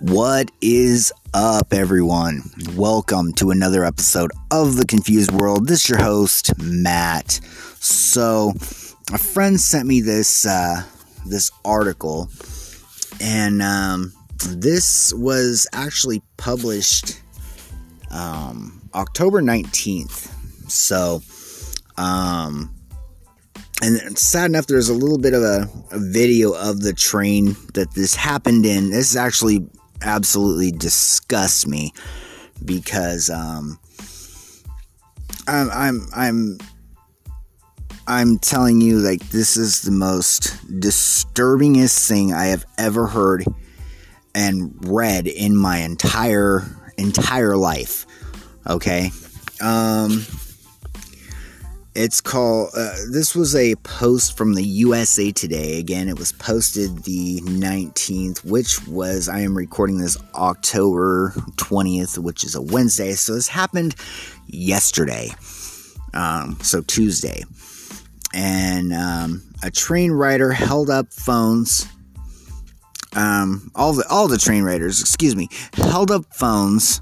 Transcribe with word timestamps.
What 0.00 0.50
is 0.62 1.12
up, 1.34 1.74
everyone? 1.74 2.42
Welcome 2.74 3.34
to 3.34 3.50
another 3.50 3.84
episode 3.84 4.30
of 4.50 4.76
The 4.78 4.86
Confused 4.86 5.30
World. 5.30 5.68
This 5.68 5.84
is 5.84 5.90
your 5.90 5.98
host, 5.98 6.58
Matt. 6.58 7.32
So, 7.80 8.54
a 9.12 9.18
friend 9.18 9.60
sent 9.60 9.86
me 9.86 10.00
this 10.00 10.46
uh, 10.46 10.84
this 11.26 11.50
article, 11.66 12.30
and 13.20 13.60
um, 13.60 14.14
this 14.48 15.12
was 15.12 15.66
actually 15.74 16.22
published 16.38 17.20
um, 18.10 18.80
October 18.94 19.42
nineteenth. 19.42 20.34
So, 20.70 21.20
um, 21.98 22.74
and 23.82 24.18
sad 24.18 24.48
enough, 24.48 24.66
there's 24.66 24.88
a 24.88 24.94
little 24.94 25.18
bit 25.18 25.34
of 25.34 25.42
a, 25.42 25.68
a, 25.90 25.98
video 25.98 26.52
of 26.52 26.80
the 26.80 26.94
train 26.94 27.54
that 27.74 27.92
this 27.94 28.14
happened 28.14 28.64
in. 28.64 28.88
This 28.88 29.10
is 29.10 29.16
actually 29.16 29.66
absolutely 30.02 30.72
disgusts 30.72 31.66
me 31.66 31.92
because 32.64 33.30
um, 33.30 33.78
I'm 35.46 35.70
I'm 35.70 36.06
I'm 36.14 36.58
I'm 38.06 38.38
telling 38.38 38.80
you 38.80 38.98
like 38.98 39.28
this 39.30 39.56
is 39.56 39.82
the 39.82 39.90
most 39.90 40.56
disturbingest 40.80 42.08
thing 42.08 42.32
I 42.32 42.46
have 42.46 42.64
ever 42.78 43.06
heard 43.06 43.44
and 44.34 44.74
read 44.82 45.26
in 45.26 45.56
my 45.56 45.78
entire 45.78 46.64
entire 46.96 47.56
life. 47.56 48.06
Okay. 48.66 49.10
Um 49.60 50.26
it's 51.94 52.20
called, 52.20 52.70
uh, 52.76 52.94
this 53.10 53.34
was 53.34 53.56
a 53.56 53.74
post 53.76 54.36
from 54.36 54.54
the 54.54 54.62
USA 54.62 55.32
Today. 55.32 55.78
Again, 55.78 56.08
it 56.08 56.18
was 56.18 56.32
posted 56.32 57.02
the 57.04 57.40
19th, 57.40 58.44
which 58.44 58.86
was, 58.86 59.28
I 59.28 59.40
am 59.40 59.56
recording 59.56 59.98
this 59.98 60.16
October 60.34 61.32
20th, 61.56 62.18
which 62.18 62.44
is 62.44 62.54
a 62.54 62.62
Wednesday. 62.62 63.12
So 63.12 63.34
this 63.34 63.48
happened 63.48 63.96
yesterday. 64.46 65.30
Um, 66.14 66.58
so 66.62 66.80
Tuesday. 66.82 67.42
And 68.32 68.92
um, 68.92 69.42
a 69.62 69.70
train 69.70 70.12
rider 70.12 70.52
held 70.52 70.90
up 70.90 71.12
phones. 71.12 71.86
Um, 73.16 73.72
all 73.74 73.92
the 73.92 74.06
all 74.08 74.28
the 74.28 74.38
train 74.38 74.62
riders, 74.62 75.00
excuse 75.00 75.34
me, 75.34 75.48
held 75.72 76.12
up 76.12 76.32
phones 76.32 77.00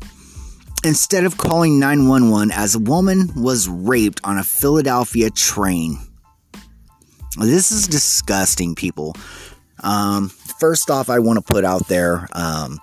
instead 0.84 1.24
of 1.24 1.38
calling 1.38 1.78
911 1.78 2.50
as 2.52 2.74
a 2.74 2.78
woman 2.78 3.30
was 3.36 3.68
raped 3.68 4.20
on 4.24 4.38
a 4.38 4.44
Philadelphia 4.44 5.30
train. 5.30 5.98
This 7.38 7.70
is 7.70 7.86
disgusting, 7.86 8.74
people. 8.74 9.14
Um, 9.82 10.28
first 10.28 10.90
off, 10.90 11.08
I 11.08 11.18
want 11.18 11.44
to 11.44 11.52
put 11.52 11.64
out 11.64 11.86
there 11.88 12.28
um, 12.32 12.78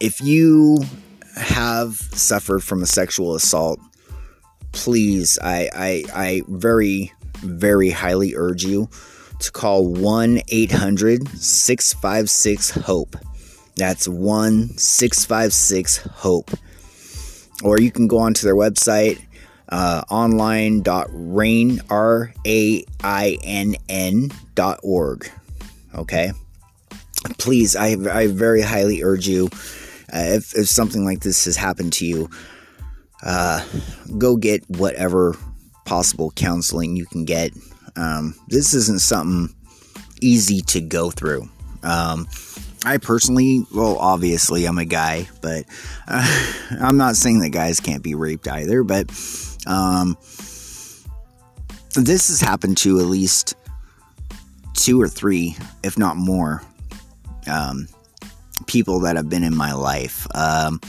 if 0.00 0.20
you 0.20 0.78
have 1.36 1.94
suffered 1.94 2.62
from 2.62 2.82
a 2.82 2.86
sexual 2.86 3.34
assault, 3.34 3.80
please, 4.72 5.38
I, 5.42 5.68
I, 5.74 6.04
I 6.14 6.42
very, 6.48 7.12
very 7.38 7.90
highly 7.90 8.34
urge 8.36 8.64
you 8.64 8.88
to 9.40 9.52
call 9.52 9.86
1 9.88 10.40
800 10.48 11.28
656 11.28 12.70
HOPE. 12.70 13.16
That's 13.76 14.06
1 14.06 14.78
656 14.78 15.96
HOPE 15.96 16.50
or 17.62 17.80
you 17.80 17.90
can 17.90 18.08
go 18.08 18.18
onto 18.18 18.44
their 18.44 18.56
website 18.56 19.22
uh, 19.68 20.02
online.rainn 20.10 21.80
r-a-i-n-n 21.90 22.30
dot 24.54 24.80
org. 24.82 25.30
Okay? 25.94 26.32
Please 27.38 27.74
i, 27.74 27.96
I 28.12 28.26
very 28.26 28.60
highly 28.60 29.02
urge 29.02 29.26
you 29.26 29.46
uh, 30.12 30.36
if, 30.36 30.54
if 30.54 30.68
something 30.68 31.04
like 31.04 31.20
this 31.20 31.46
has 31.46 31.56
happened 31.56 31.94
to 31.94 32.04
you 32.04 32.28
uh, 33.22 33.64
go 34.18 34.36
get 34.36 34.62
whatever 34.68 35.34
possible 35.84 36.30
counseling 36.32 36.96
you 36.96 37.06
can 37.06 37.24
get. 37.24 37.52
Um, 37.96 38.34
this 38.48 38.74
isn't 38.74 39.00
something 39.00 39.54
easy 40.20 40.60
to 40.62 40.80
go 40.80 41.10
through. 41.10 41.48
Um, 41.82 42.26
I 42.84 42.98
personally, 42.98 43.64
well, 43.74 43.96
obviously, 43.98 44.66
I'm 44.66 44.78
a 44.78 44.84
guy, 44.84 45.28
but 45.40 45.64
uh, 46.06 46.52
I'm 46.80 46.96
not 46.96 47.16
saying 47.16 47.40
that 47.40 47.50
guys 47.50 47.80
can't 47.80 48.02
be 48.02 48.14
raped 48.14 48.46
either. 48.46 48.84
But 48.84 49.10
um, 49.66 50.16
this 51.96 52.28
has 52.28 52.40
happened 52.40 52.76
to 52.78 53.00
at 53.00 53.06
least 53.06 53.54
two 54.74 55.00
or 55.00 55.08
three, 55.08 55.56
if 55.82 55.98
not 55.98 56.16
more, 56.16 56.62
um, 57.46 57.88
people 58.66 59.00
that 59.00 59.16
have 59.16 59.28
been 59.28 59.44
in 59.44 59.56
my 59.56 59.72
life. 59.72 60.26
Um, 60.34 60.80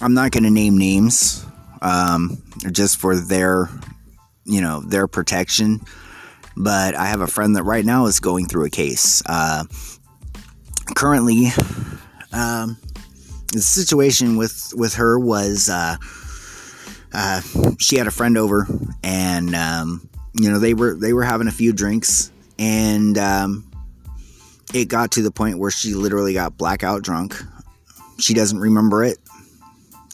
I'm 0.00 0.14
not 0.14 0.30
going 0.30 0.44
to 0.44 0.50
name 0.50 0.78
names 0.78 1.44
um, 1.80 2.42
just 2.70 2.98
for 2.98 3.16
their, 3.16 3.68
you 4.44 4.60
know, 4.60 4.80
their 4.80 5.08
protection. 5.08 5.80
But 6.56 6.94
I 6.94 7.06
have 7.06 7.20
a 7.20 7.26
friend 7.26 7.56
that 7.56 7.62
right 7.62 7.84
now 7.84 8.06
is 8.06 8.20
going 8.20 8.46
through 8.46 8.66
a 8.66 8.70
case. 8.70 9.22
Uh, 9.26 9.64
currently, 10.94 11.48
um, 12.32 12.78
the 13.52 13.60
situation 13.60 14.36
with 14.36 14.72
with 14.74 14.94
her 14.94 15.18
was 15.18 15.68
uh, 15.68 15.96
uh, 17.12 17.40
she 17.78 17.96
had 17.96 18.06
a 18.06 18.10
friend 18.10 18.38
over, 18.38 18.66
and 19.02 19.54
um, 19.54 20.08
you 20.32 20.50
know 20.50 20.58
they 20.58 20.74
were 20.74 20.94
they 20.94 21.12
were 21.12 21.24
having 21.24 21.48
a 21.48 21.52
few 21.52 21.72
drinks, 21.72 22.32
and 22.58 23.18
um, 23.18 23.70
it 24.72 24.86
got 24.86 25.12
to 25.12 25.22
the 25.22 25.30
point 25.30 25.58
where 25.58 25.70
she 25.70 25.94
literally 25.94 26.34
got 26.34 26.56
blackout 26.56 27.02
drunk. 27.02 27.40
She 28.18 28.34
doesn't 28.34 28.58
remember 28.58 29.04
it. 29.04 29.18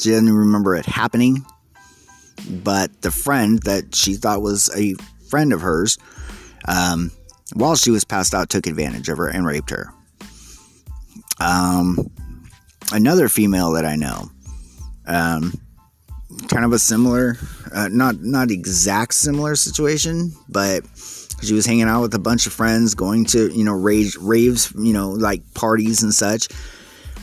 She 0.00 0.10
doesn't 0.10 0.32
remember 0.32 0.74
it 0.76 0.86
happening. 0.86 1.44
But 2.48 3.02
the 3.02 3.10
friend 3.10 3.60
that 3.64 3.94
she 3.94 4.14
thought 4.14 4.42
was 4.42 4.70
a 4.76 4.94
friend 5.28 5.52
of 5.52 5.60
hers, 5.60 5.98
um, 6.66 7.10
while 7.54 7.76
she 7.76 7.90
was 7.90 8.04
passed 8.04 8.32
out, 8.32 8.48
took 8.48 8.66
advantage 8.66 9.08
of 9.08 9.18
her 9.18 9.28
and 9.28 9.44
raped 9.44 9.70
her. 9.70 9.92
Um, 11.40 12.10
another 12.92 13.28
female 13.28 13.72
that 13.72 13.84
I 13.84 13.96
know, 13.96 14.30
um, 15.06 15.52
kind 16.48 16.64
of 16.64 16.72
a 16.72 16.78
similar, 16.78 17.36
uh, 17.72 17.88
not 17.90 18.20
not 18.20 18.50
exact 18.50 19.14
similar 19.14 19.54
situation, 19.54 20.32
but 20.48 20.84
she 21.42 21.54
was 21.54 21.66
hanging 21.66 21.84
out 21.84 22.02
with 22.02 22.14
a 22.14 22.18
bunch 22.18 22.46
of 22.46 22.52
friends, 22.52 22.94
going 22.94 23.24
to 23.26 23.48
you 23.52 23.64
know 23.64 23.74
rage 23.74 24.16
raves, 24.16 24.72
you 24.76 24.92
know 24.92 25.10
like 25.10 25.42
parties 25.54 26.02
and 26.02 26.12
such. 26.12 26.48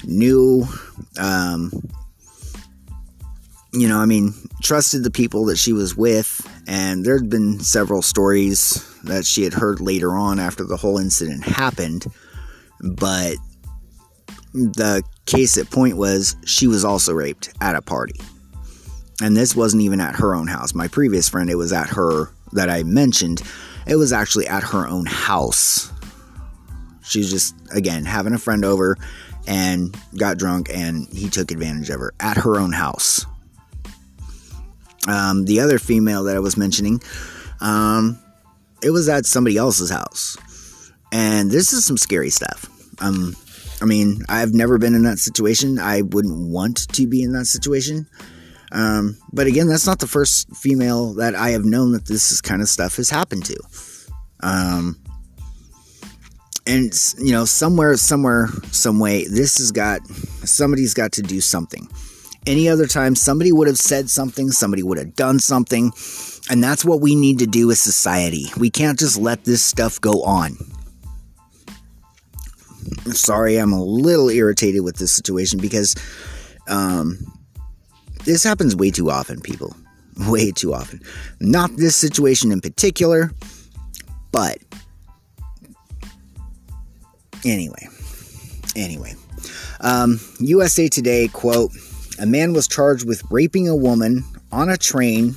Knew, 0.03 0.67
um, 1.19 1.71
you 3.73 3.87
know, 3.87 3.97
I 3.97 4.05
mean, 4.05 4.33
trusted 4.61 5.03
the 5.03 5.11
people 5.11 5.45
that 5.45 5.57
she 5.57 5.73
was 5.73 5.95
with, 5.95 6.47
and 6.67 7.05
there'd 7.05 7.29
been 7.29 7.59
several 7.59 8.01
stories 8.01 8.87
that 9.03 9.25
she 9.25 9.43
had 9.43 9.53
heard 9.53 9.81
later 9.81 10.15
on 10.15 10.39
after 10.39 10.63
the 10.63 10.77
whole 10.77 10.97
incident 10.97 11.43
happened, 11.43 12.05
but 12.81 13.35
the 14.55 15.03
case 15.25 15.57
at 15.57 15.69
point 15.69 15.97
was 15.97 16.35
she 16.45 16.67
was 16.67 16.85
also 16.85 17.13
raped 17.13 17.53
at 17.59 17.75
a 17.75 17.81
party. 17.81 18.19
And 19.21 19.35
this 19.35 19.55
wasn't 19.55 19.83
even 19.83 19.99
at 19.99 20.15
her 20.15 20.33
own 20.33 20.47
house. 20.47 20.73
My 20.73 20.87
previous 20.87 21.27
friend, 21.27 21.49
it 21.49 21.55
was 21.55 21.73
at 21.73 21.89
her 21.89 22.31
that 22.53 22.69
I 22.69 22.83
mentioned, 22.83 23.41
it 23.85 23.97
was 23.97 24.13
actually 24.13 24.47
at 24.47 24.63
her 24.63 24.87
own 24.87 25.05
house. 25.05 25.91
She 27.03 27.19
was 27.19 27.29
just, 27.29 27.53
again, 27.71 28.05
having 28.05 28.33
a 28.33 28.37
friend 28.37 28.65
over 28.65 28.97
and 29.47 29.95
got 30.17 30.37
drunk, 30.37 30.69
and 30.73 31.07
he 31.09 31.29
took 31.29 31.51
advantage 31.51 31.89
of 31.89 31.99
her 31.99 32.13
at 32.19 32.37
her 32.37 32.57
own 32.57 32.71
house. 32.71 33.25
Um, 35.07 35.45
the 35.45 35.59
other 35.59 35.79
female 35.79 36.23
that 36.23 36.35
I 36.35 36.39
was 36.39 36.57
mentioning, 36.57 37.01
um, 37.61 38.17
it 38.81 38.89
was 38.89 39.07
at 39.07 39.25
somebody 39.25 39.57
else's 39.57 39.91
house. 39.91 40.37
And 41.11 41.51
this 41.51 41.73
is 41.73 41.85
some 41.85 41.97
scary 41.97 42.29
stuff. 42.29 42.69
Um, 42.99 43.35
I 43.85 43.87
mean, 43.87 44.23
I've 44.27 44.51
never 44.51 44.79
been 44.79 44.95
in 44.95 45.03
that 45.03 45.19
situation. 45.19 45.77
I 45.77 46.01
wouldn't 46.01 46.49
want 46.49 46.87
to 46.93 47.05
be 47.05 47.21
in 47.21 47.33
that 47.33 47.45
situation. 47.45 48.07
Um, 48.71 49.19
but 49.31 49.45
again, 49.45 49.67
that's 49.67 49.85
not 49.85 49.99
the 49.99 50.07
first 50.07 50.49
female 50.55 51.13
that 51.13 51.35
I 51.35 51.51
have 51.51 51.65
known 51.65 51.91
that 51.91 52.07
this 52.07 52.41
kind 52.41 52.63
of 52.63 52.67
stuff 52.67 52.95
has 52.95 53.11
happened 53.11 53.45
to. 53.45 53.57
Um, 54.39 54.97
and 56.65 56.91
you 57.19 57.31
know, 57.31 57.45
somewhere, 57.45 57.95
somewhere, 57.95 58.47
some 58.71 58.99
way, 58.99 59.27
this 59.27 59.59
has 59.59 59.71
got 59.71 60.03
somebody's 60.07 60.95
got 60.95 61.11
to 61.11 61.21
do 61.21 61.39
something. 61.39 61.87
Any 62.47 62.67
other 62.67 62.87
time, 62.87 63.13
somebody 63.13 63.51
would 63.51 63.67
have 63.67 63.77
said 63.77 64.09
something, 64.09 64.49
somebody 64.49 64.81
would 64.81 64.97
have 64.97 65.15
done 65.15 65.37
something, 65.37 65.91
and 66.49 66.63
that's 66.63 66.83
what 66.83 67.01
we 67.01 67.13
need 67.13 67.37
to 67.37 67.45
do 67.45 67.69
as 67.69 67.79
society. 67.79 68.47
We 68.57 68.71
can't 68.71 68.97
just 68.97 69.19
let 69.19 69.45
this 69.45 69.63
stuff 69.63 70.01
go 70.01 70.23
on 70.23 70.57
sorry, 73.13 73.57
I'm 73.57 73.73
a 73.73 73.83
little 73.83 74.29
irritated 74.29 74.83
with 74.83 74.97
this 74.97 75.13
situation 75.13 75.59
because 75.59 75.95
um, 76.67 77.17
this 78.25 78.43
happens 78.43 78.75
way 78.75 78.91
too 78.91 79.09
often, 79.09 79.39
people. 79.41 79.75
Way 80.29 80.51
too 80.51 80.73
often. 80.73 81.01
Not 81.41 81.75
this 81.75 81.93
situation 81.93 82.53
in 82.53 82.61
particular, 82.61 83.31
but 84.31 84.59
anyway. 87.43 87.89
Anyway, 88.77 89.13
um, 89.81 90.21
USA 90.39 90.87
Today 90.87 91.27
quote: 91.27 91.71
A 92.17 92.25
man 92.25 92.53
was 92.53 92.65
charged 92.65 93.05
with 93.05 93.23
raping 93.29 93.67
a 93.67 93.75
woman 93.75 94.23
on 94.53 94.69
a 94.69 94.77
train 94.77 95.35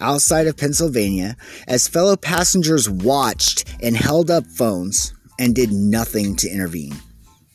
outside 0.00 0.46
of 0.46 0.56
Pennsylvania 0.56 1.36
as 1.66 1.86
fellow 1.86 2.16
passengers 2.16 2.88
watched 2.88 3.64
and 3.82 3.94
held 3.94 4.30
up 4.30 4.46
phones 4.46 5.12
and 5.38 5.54
did 5.54 5.72
nothing 5.72 6.36
to 6.36 6.48
intervene. 6.48 6.94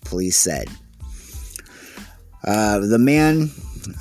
Police 0.06 0.38
said. 0.38 0.69
Uh, 2.44 2.80
the 2.80 3.00
man, 3.00 3.44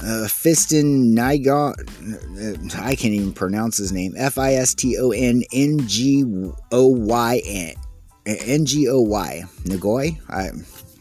uh, 0.00 0.26
Fiston 0.26 1.16
uh, 1.18 2.82
I 2.82 2.94
can't 2.96 3.14
even 3.14 3.32
pronounce 3.32 3.76
his 3.76 3.92
name. 3.92 4.14
F 4.16 4.38
I 4.38 4.54
S 4.54 4.74
T 4.74 4.98
O 4.98 5.10
N 5.10 5.42
N 5.52 5.86
G 5.86 6.24
O 6.72 6.86
Y 6.88 7.74
N 8.26 8.66
G 8.66 8.88
O 8.88 9.00
Y. 9.00 9.42
Nagoy? 9.64 10.18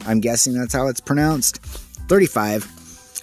I'm 0.06 0.20
guessing 0.20 0.54
that's 0.54 0.74
how 0.74 0.88
it's 0.88 1.00
pronounced. 1.00 1.64
35 2.08 2.68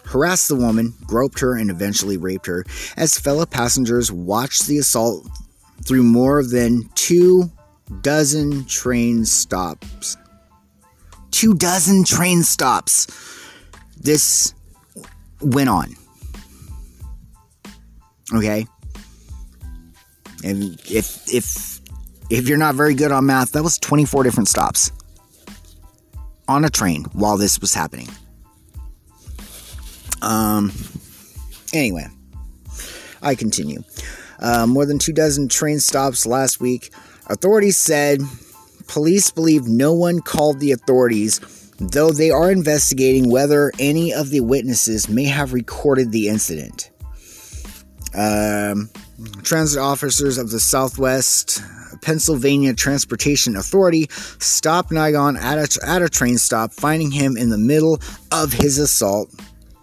harassed 0.05 0.47
the 0.47 0.55
woman, 0.55 0.93
groped 1.05 1.39
her, 1.39 1.55
and 1.55 1.69
eventually 1.69 2.17
raped 2.17 2.47
her 2.47 2.65
as 2.97 3.17
fellow 3.17 3.45
passengers 3.45 4.11
watched 4.11 4.67
the 4.67 4.79
assault 4.79 5.27
through 5.85 6.03
more 6.03 6.43
than 6.43 6.89
two 6.95 7.51
dozen 8.01 8.65
train 8.65 9.25
stops. 9.25 10.17
Two 11.31 11.53
dozen 11.53 12.03
train 12.03 12.43
stops. 12.43 13.07
This 13.97 14.53
went 15.41 15.69
on. 15.69 15.95
Okay? 18.33 18.67
And 20.43 20.79
if 20.85 21.33
if 21.33 21.79
if 22.29 22.47
you're 22.47 22.57
not 22.57 22.75
very 22.75 22.93
good 22.93 23.11
on 23.11 23.25
math, 23.25 23.51
that 23.53 23.63
was 23.63 23.77
24 23.79 24.23
different 24.23 24.47
stops 24.47 24.91
on 26.47 26.65
a 26.65 26.69
train 26.69 27.05
while 27.13 27.37
this 27.37 27.59
was 27.59 27.73
happening. 27.73 28.07
Um, 30.21 30.71
anyway, 31.73 32.07
I 33.21 33.35
continue. 33.35 33.83
Uh, 34.39 34.65
more 34.67 34.85
than 34.85 34.99
two 34.99 35.13
dozen 35.13 35.47
train 35.47 35.79
stops 35.79 36.25
last 36.25 36.59
week. 36.59 36.91
Authorities 37.29 37.77
said 37.77 38.21
police 38.87 39.29
believe 39.29 39.67
no 39.67 39.93
one 39.93 40.19
called 40.19 40.59
the 40.59 40.71
authorities, 40.71 41.39
though 41.79 42.11
they 42.11 42.31
are 42.31 42.51
investigating 42.51 43.29
whether 43.29 43.71
any 43.79 44.13
of 44.13 44.31
the 44.31 44.39
witnesses 44.39 45.07
may 45.07 45.25
have 45.25 45.53
recorded 45.53 46.11
the 46.11 46.27
incident. 46.27 46.89
Um, 48.15 48.89
transit 49.43 49.79
officers 49.79 50.37
of 50.37 50.49
the 50.49 50.59
Southwest 50.59 51.61
Pennsylvania 52.01 52.73
Transportation 52.73 53.55
Authority 53.55 54.07
stopped 54.39 54.89
Nigon 54.89 55.37
at 55.39 55.57
a, 55.57 55.87
at 55.87 56.01
a 56.01 56.09
train 56.09 56.37
stop, 56.37 56.73
finding 56.73 57.11
him 57.11 57.37
in 57.37 57.49
the 57.49 57.57
middle 57.57 57.99
of 58.31 58.53
his 58.53 58.79
assault 58.79 59.29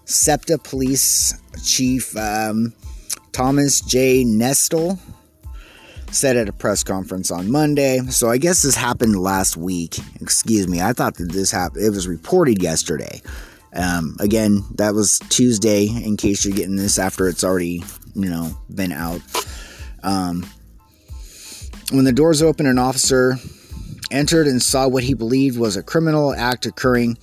SEPTA 0.06 0.58
Police 0.58 1.34
Chief 1.64 2.16
um, 2.16 2.72
Thomas 3.32 3.80
J. 3.80 4.24
Nestel 4.24 4.98
said 6.16 6.36
at 6.36 6.48
a 6.48 6.52
press 6.52 6.82
conference 6.82 7.30
on 7.30 7.50
Monday. 7.50 8.00
So 8.10 8.28
I 8.28 8.38
guess 8.38 8.62
this 8.62 8.74
happened 8.74 9.16
last 9.18 9.56
week. 9.56 9.98
Excuse 10.20 10.68
me. 10.68 10.80
I 10.80 10.92
thought 10.92 11.16
that 11.16 11.32
this 11.32 11.50
happened. 11.50 11.84
It 11.84 11.90
was 11.90 12.08
reported 12.08 12.62
yesterday. 12.62 13.22
Um, 13.74 14.16
again, 14.20 14.64
that 14.76 14.94
was 14.94 15.18
Tuesday. 15.28 15.86
In 15.86 16.16
case 16.16 16.44
you're 16.44 16.56
getting 16.56 16.76
this 16.76 16.98
after 16.98 17.28
it's 17.28 17.44
already, 17.44 17.84
you 18.14 18.30
know, 18.30 18.56
been 18.74 18.92
out. 18.92 19.20
Um, 20.02 20.46
when 21.92 22.04
the 22.04 22.12
doors 22.12 22.42
opened, 22.42 22.68
an 22.68 22.78
officer 22.78 23.36
entered 24.10 24.46
and 24.46 24.62
saw 24.62 24.88
what 24.88 25.04
he 25.04 25.14
believed 25.14 25.58
was 25.58 25.76
a 25.76 25.82
criminal 25.82 26.32
act 26.34 26.66
occurring 26.66 27.18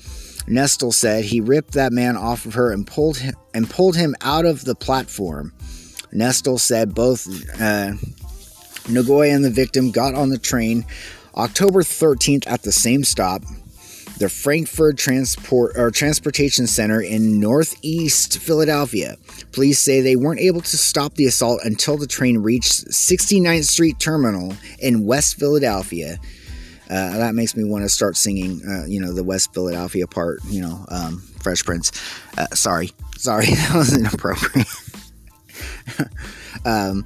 Nestel 0.47 0.93
said 0.93 1.25
he 1.25 1.41
ripped 1.41 1.73
that 1.73 1.93
man 1.93 2.17
off 2.17 2.45
of 2.45 2.55
her 2.55 2.71
and 2.71 2.85
pulled 2.85 3.17
him, 3.17 3.33
and 3.53 3.69
pulled 3.69 3.95
him 3.95 4.15
out 4.21 4.45
of 4.45 4.65
the 4.65 4.75
platform. 4.75 5.53
Nestel 6.13 6.59
said 6.59 6.93
both 6.93 7.27
uh, 7.59 7.93
Nagoya 8.89 9.33
and 9.33 9.45
the 9.45 9.49
victim 9.49 9.91
got 9.91 10.13
on 10.15 10.29
the 10.29 10.37
train 10.37 10.85
October 11.35 11.81
13th 11.81 12.47
at 12.47 12.63
the 12.63 12.71
same 12.71 13.03
stop, 13.03 13.43
the 14.19 14.29
Frankford 14.29 14.97
Transport 14.97 15.73
or 15.75 15.89
Transportation 15.89 16.67
Center 16.67 17.01
in 17.01 17.39
Northeast 17.39 18.37
Philadelphia. 18.37 19.17
Police 19.51 19.79
say 19.79 20.01
they 20.01 20.15
weren't 20.15 20.39
able 20.39 20.61
to 20.61 20.77
stop 20.77 21.15
the 21.15 21.25
assault 21.25 21.61
until 21.63 21.97
the 21.97 22.07
train 22.07 22.37
reached 22.37 22.87
69th 22.87 23.65
Street 23.65 23.99
Terminal 23.99 24.55
in 24.79 25.05
West 25.05 25.39
Philadelphia. 25.39 26.19
Uh, 26.89 27.17
that 27.17 27.33
makes 27.33 27.55
me 27.55 27.63
want 27.63 27.83
to 27.83 27.89
start 27.89 28.15
singing, 28.15 28.61
uh, 28.67 28.85
you 28.85 28.99
know, 28.99 29.13
the 29.13 29.23
West 29.23 29.53
Philadelphia 29.53 30.05
part, 30.05 30.39
you 30.45 30.61
know, 30.61 30.85
um, 30.89 31.19
Fresh 31.39 31.63
Prince. 31.63 31.91
Uh, 32.37 32.45
sorry, 32.53 32.91
sorry, 33.17 33.45
that 33.55 33.75
was 33.75 33.97
inappropriate. 33.97 34.67
um, 36.65 37.03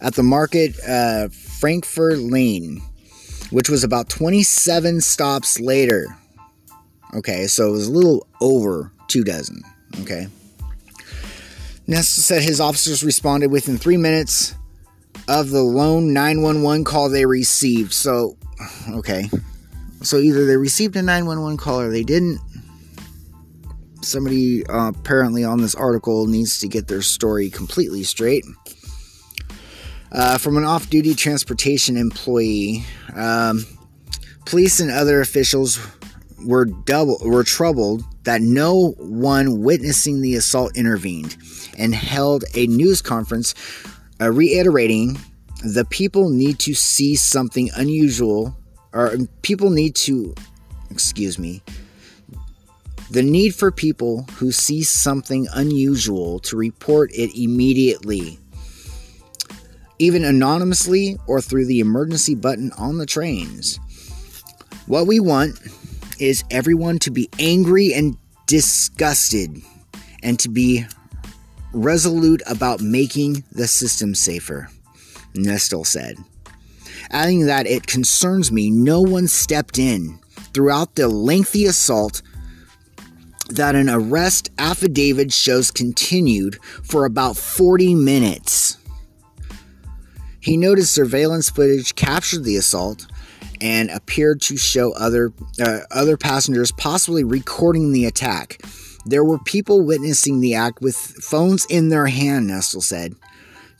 at 0.00 0.14
the 0.14 0.22
market, 0.22 0.78
uh, 0.86 1.28
Frankford 1.28 2.18
Lane, 2.18 2.80
which 3.50 3.68
was 3.68 3.84
about 3.84 4.08
27 4.08 5.00
stops 5.00 5.58
later. 5.60 6.06
Okay, 7.14 7.46
so 7.46 7.68
it 7.68 7.72
was 7.72 7.86
a 7.86 7.92
little 7.92 8.26
over 8.40 8.92
two 9.08 9.24
dozen. 9.24 9.62
Okay. 10.00 10.28
Nestel 11.88 12.20
said 12.20 12.42
his 12.42 12.60
officers 12.60 13.02
responded 13.02 13.50
within 13.50 13.78
three 13.78 13.96
minutes 13.96 14.54
of 15.26 15.50
the 15.50 15.62
lone 15.62 16.12
911 16.12 16.84
call 16.84 17.08
they 17.08 17.24
received. 17.24 17.92
So 17.92 18.36
okay. 18.90 19.30
So 20.02 20.18
either 20.18 20.44
they 20.44 20.56
received 20.56 20.96
a 20.96 21.02
911 21.02 21.56
call 21.56 21.80
or 21.80 21.90
they 21.90 22.04
didn't. 22.04 22.40
Somebody 24.02 24.64
uh, 24.66 24.90
apparently 24.90 25.44
on 25.44 25.60
this 25.60 25.74
article 25.74 26.26
needs 26.26 26.60
to 26.60 26.68
get 26.68 26.86
their 26.86 27.02
story 27.02 27.50
completely 27.50 28.04
straight. 28.04 28.44
Uh, 30.10 30.38
from 30.38 30.56
an 30.56 30.64
off 30.64 30.88
duty 30.88 31.14
transportation 31.14 31.96
employee, 31.96 32.84
um, 33.14 33.64
police 34.46 34.80
and 34.80 34.90
other 34.90 35.20
officials 35.20 35.78
were 36.44 36.64
double 36.64 37.18
were 37.24 37.44
troubled 37.44 38.02
that 38.24 38.40
no 38.40 38.92
one 38.98 39.60
witnessing 39.62 40.22
the 40.22 40.34
assault 40.34 40.76
intervened 40.76 41.36
and 41.76 41.94
held 41.94 42.44
a 42.54 42.66
news 42.66 43.02
conference 43.02 43.54
uh, 44.20 44.30
reiterating 44.30 45.18
the 45.64 45.84
people 45.84 46.30
need 46.30 46.58
to 46.60 46.74
see 46.74 47.16
something 47.16 47.70
unusual, 47.76 48.56
or 48.92 49.16
people 49.42 49.70
need 49.70 49.94
to, 49.96 50.34
excuse 50.90 51.38
me, 51.38 51.62
the 53.10 53.22
need 53.22 53.54
for 53.54 53.72
people 53.72 54.22
who 54.34 54.52
see 54.52 54.82
something 54.82 55.48
unusual 55.54 56.38
to 56.40 56.56
report 56.56 57.10
it 57.12 57.36
immediately, 57.36 58.38
even 59.98 60.24
anonymously 60.24 61.16
or 61.26 61.40
through 61.40 61.66
the 61.66 61.80
emergency 61.80 62.34
button 62.34 62.72
on 62.78 62.98
the 62.98 63.06
trains. 63.06 63.78
What 64.86 65.06
we 65.06 65.20
want 65.20 65.58
is 66.18 66.44
everyone 66.50 66.98
to 67.00 67.10
be 67.10 67.28
angry 67.38 67.92
and 67.92 68.16
disgusted 68.46 69.60
and 70.22 70.38
to 70.40 70.48
be 70.48 70.86
resolute 71.72 72.42
about 72.46 72.80
making 72.80 73.44
the 73.52 73.68
system 73.68 74.14
safer. 74.14 74.70
Nestel 75.34 75.86
said, 75.86 76.16
adding 77.10 77.46
that 77.46 77.66
it 77.66 77.86
concerns 77.86 78.50
me 78.50 78.70
no 78.70 79.00
one 79.00 79.28
stepped 79.28 79.78
in 79.78 80.18
throughout 80.52 80.94
the 80.94 81.08
lengthy 81.08 81.66
assault 81.66 82.22
that 83.50 83.74
an 83.74 83.88
arrest 83.88 84.50
affidavit 84.58 85.32
shows 85.32 85.70
continued 85.70 86.58
for 86.82 87.04
about 87.04 87.36
40 87.36 87.94
minutes. 87.94 88.76
He 90.48 90.56
noted 90.56 90.86
surveillance 90.86 91.50
footage 91.50 91.94
captured 91.94 92.44
the 92.44 92.56
assault 92.56 93.06
and 93.60 93.90
appeared 93.90 94.40
to 94.40 94.56
show 94.56 94.92
other 94.92 95.30
uh, 95.60 95.80
other 95.90 96.16
passengers 96.16 96.72
possibly 96.72 97.22
recording 97.22 97.92
the 97.92 98.06
attack. 98.06 98.62
There 99.04 99.22
were 99.22 99.38
people 99.40 99.84
witnessing 99.84 100.40
the 100.40 100.54
act 100.54 100.80
with 100.80 100.96
phones 100.96 101.66
in 101.66 101.90
their 101.90 102.06
hand, 102.06 102.48
Nestel 102.48 102.82
said 102.82 103.14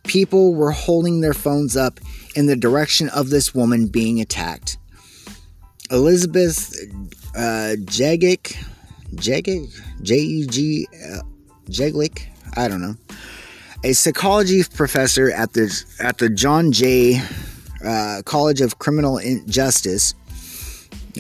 people 0.05 0.55
were 0.55 0.71
holding 0.71 1.23
their 1.23 1.33
phones 1.33 1.75
up 1.75 2.01
in 2.35 2.45
the 2.45 2.57
direction 2.57 3.09
of 3.09 3.31
this 3.31 3.55
woman 3.55 3.87
being 3.87 4.21
attacked. 4.21 4.77
Elizabeth 5.91 6.75
uh, 7.35 7.77
Jegic, 7.87 8.63
Jegic, 9.15 9.73
J 10.03 10.17
E 10.17 10.47
G, 10.47 10.87
uh, 10.93 11.23
Jeglic, 11.71 12.27
I 12.59 12.69
don't 12.69 12.83
know, 12.83 12.97
a 13.85 13.92
psychology 13.92 14.62
professor 14.64 15.30
at 15.30 15.52
the 15.52 15.85
at 16.00 16.18
the 16.18 16.28
John 16.28 16.73
Jay 16.73 17.20
uh, 17.85 18.23
College 18.25 18.61
of 18.61 18.78
Criminal 18.78 19.20
Justice. 19.47 20.14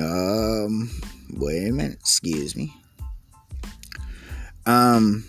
Um, 0.00 0.90
wait 1.34 1.68
a 1.68 1.72
minute, 1.72 1.98
excuse 2.00 2.56
me. 2.56 2.74
Um, 4.66 5.24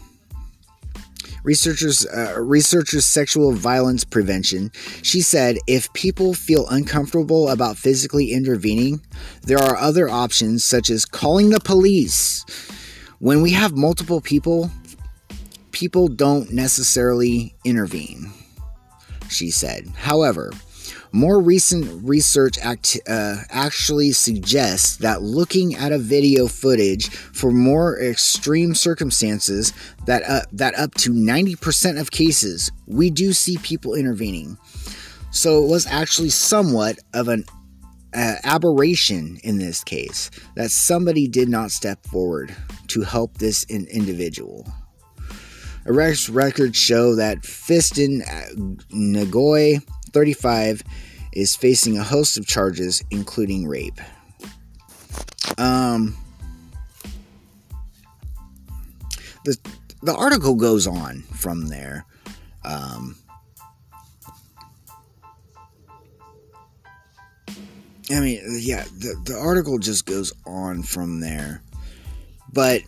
researchers 1.44 2.06
uh, 2.06 2.36
researchers 2.38 3.06
sexual 3.06 3.54
violence 3.54 4.04
prevention 4.04 4.70
she 5.02 5.22
said 5.22 5.58
if 5.68 5.92
people 5.94 6.34
feel 6.34 6.68
uncomfortable 6.68 7.48
about 7.50 7.78
physically 7.78 8.34
intervening 8.34 9.00
there 9.44 9.58
are 9.58 9.78
other 9.78 10.10
options 10.10 10.66
such 10.66 10.90
as 10.90 11.06
calling 11.06 11.50
the 11.50 11.60
police 11.62 12.44
when 13.20 13.42
we 13.42 13.52
have 13.52 13.76
multiple 13.78 14.20
people 14.20 14.70
people 15.80 16.08
don't 16.08 16.52
necessarily 16.52 17.56
intervene 17.64 18.32
she 19.30 19.50
said 19.50 19.88
however 19.96 20.52
more 21.12 21.42
recent 21.42 22.08
research 22.08 22.58
act, 22.60 23.00
uh, 23.08 23.38
actually 23.50 24.12
suggests 24.12 24.98
that 24.98 25.22
looking 25.22 25.76
at 25.76 25.92
a 25.92 25.98
video 25.98 26.48
footage 26.48 27.10
for 27.10 27.52
more 27.52 28.00
extreme 28.00 28.76
circumstances, 28.76 29.74
that 30.06 30.24
uh, 30.28 30.42
that 30.52 30.76
up 30.76 30.94
to 30.96 31.12
90% 31.12 32.00
of 32.00 32.12
cases 32.12 32.72
we 32.86 33.10
do 33.10 33.34
see 33.34 33.58
people 33.58 33.96
intervening. 33.96 34.58
So 35.32 35.64
it 35.64 35.68
was 35.68 35.88
actually 35.88 36.30
somewhat 36.30 37.00
of 37.14 37.28
an 37.28 37.46
uh, 38.14 38.36
aberration 38.44 39.40
in 39.44 39.60
this 39.60 39.84
case 39.84 40.32
that 40.56 40.72
somebody 40.72 41.28
did 41.28 41.50
not 41.50 41.72
step 41.72 42.04
forward 42.08 42.56
to 42.88 43.02
help 43.02 43.38
this 43.38 43.64
in- 43.66 43.88
individual. 43.88 44.68
Arrest 45.90 46.30
records 46.30 46.78
show 46.78 47.16
that 47.16 47.40
Fiston 47.40 48.22
uh, 48.22 48.54
Nagoy 48.94 49.84
35 50.12 50.84
is 51.34 51.56
facing 51.56 51.98
a 51.98 52.04
host 52.04 52.38
of 52.38 52.46
charges, 52.46 53.04
including 53.10 53.68
rape. 53.68 54.00
Um, 55.58 56.16
the 59.46 59.58
the 60.04 60.16
article 60.16 60.56
goes 60.56 60.86
on 60.86 61.24
from 61.24 61.68
there. 61.68 62.06
Um, 62.64 63.16
I 68.12 68.20
mean, 68.20 68.42
yeah, 68.60 68.86
the, 68.98 69.20
the 69.26 69.38
article 69.38 69.78
just 69.80 70.06
goes 70.06 70.34
on 70.46 70.84
from 70.84 71.20
there. 71.20 71.62
But 72.52 72.82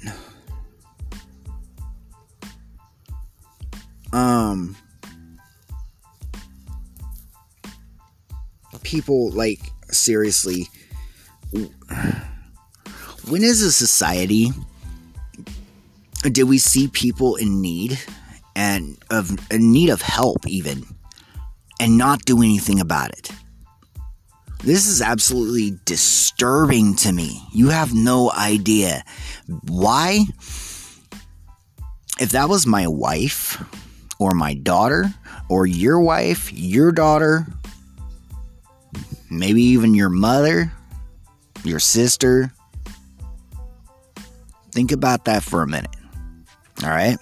um 4.51 4.75
people 8.83 9.31
like 9.31 9.59
seriously 9.91 10.67
when 13.29 13.43
is 13.43 13.61
a 13.61 13.71
society 13.71 14.51
did 16.23 16.43
we 16.43 16.57
see 16.57 16.87
people 16.87 17.35
in 17.35 17.61
need 17.61 17.99
and 18.55 18.97
of 19.09 19.31
in 19.51 19.71
need 19.71 19.89
of 19.89 20.01
help 20.01 20.47
even 20.47 20.83
and 21.79 21.97
not 21.97 22.23
do 22.25 22.43
anything 22.43 22.79
about 22.79 23.09
it? 23.09 23.31
This 24.63 24.85
is 24.85 25.01
absolutely 25.01 25.79
disturbing 25.85 26.95
to 26.97 27.11
me. 27.11 27.41
You 27.51 27.69
have 27.69 27.95
no 27.95 28.31
idea. 28.31 29.03
Why? 29.67 30.25
If 32.19 32.29
that 32.31 32.49
was 32.49 32.67
my 32.67 32.87
wife 32.87 33.57
or 34.21 34.31
my 34.31 34.53
daughter 34.53 35.13
or 35.49 35.65
your 35.65 35.99
wife 35.99 36.53
your 36.53 36.91
daughter 36.91 37.45
maybe 39.31 39.63
even 39.63 39.95
your 39.95 40.09
mother, 40.09 40.71
your 41.63 41.79
sister. 41.79 42.51
Think 44.71 44.91
about 44.91 45.25
that 45.25 45.41
for 45.41 45.63
a 45.63 45.67
minute. 45.67 45.95
All 46.83 46.89
right? 46.89 47.17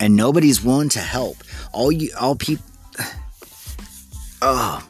And 0.00 0.16
nobody's 0.16 0.62
willing 0.62 0.88
to 0.90 1.00
help. 1.00 1.38
All 1.72 1.90
you 1.90 2.10
all 2.18 2.36
people 2.36 2.64
Oh, 4.42 4.86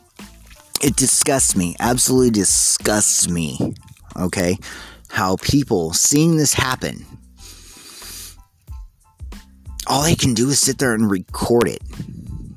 it 0.83 0.97
disgusts 0.97 1.57
me. 1.57 1.77
Absolutely 1.81 2.31
disgusts 2.31 3.29
me. 3.29 3.75
Okay? 4.17 4.59
How 5.09 5.37
people 5.37 5.93
seeing 5.93 6.37
this 6.37 6.55
happen 6.55 7.05
all 9.91 10.03
they 10.03 10.15
can 10.15 10.35
do 10.35 10.49
is 10.49 10.61
sit 10.61 10.79
there 10.79 10.95
and 10.95 11.11
record 11.11 11.69
it 11.69 11.83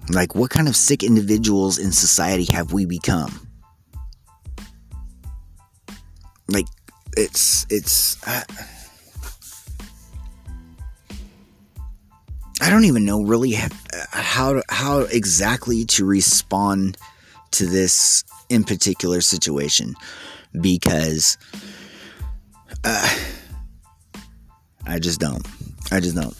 like, 0.09 0.35
what 0.35 0.49
kind 0.49 0.67
of 0.67 0.75
sick 0.75 1.03
individuals 1.03 1.77
in 1.77 1.91
society 1.91 2.47
have 2.53 2.73
we 2.73 2.85
become? 2.85 3.47
Like, 6.47 6.67
it's, 7.15 7.65
it's, 7.69 8.21
uh, 8.27 8.43
I 12.61 12.69
don't 12.69 12.85
even 12.85 13.05
know 13.05 13.23
really 13.23 13.55
how, 14.11 14.61
how 14.69 14.99
exactly 14.99 15.85
to 15.85 16.05
respond 16.05 16.97
to 17.51 17.65
this 17.65 18.23
in 18.49 18.63
particular 18.63 19.21
situation 19.21 19.95
because, 20.59 21.37
uh, 22.83 23.17
I 24.85 24.99
just 24.99 25.19
don't. 25.19 25.47
I 25.91 26.01
just 26.01 26.15
don't 26.15 26.35